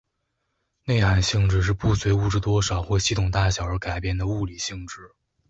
[0.85, 5.13] 内含性质是不随物质多少或系统大小而改变的物理性质。